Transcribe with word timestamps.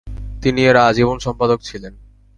তিনি 0.41 0.61
এর 0.65 0.77
আজীবন 0.81 1.17
সম্পাদক 1.19 1.59
ছিলেন। 1.61 1.93